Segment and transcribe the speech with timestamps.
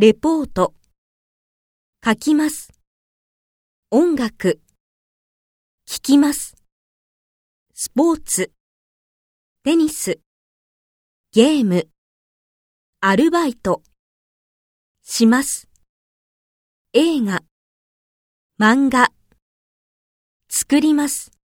[0.00, 0.74] レポート、
[2.04, 2.72] 書きます。
[3.90, 4.60] 音楽、
[5.88, 6.54] 聞きます。
[7.74, 8.52] スポーツ、
[9.64, 10.20] テニス、
[11.32, 11.88] ゲーム、
[13.00, 13.82] アルバイト、
[15.02, 15.68] します。
[16.92, 17.40] 映画、
[18.56, 19.10] 漫画、
[20.48, 21.37] 作ります。